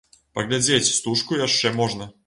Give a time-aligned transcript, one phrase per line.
[0.39, 2.13] Паглядзець стужку яшчэ можна.